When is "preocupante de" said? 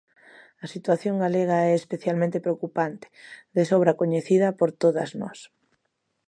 2.45-3.63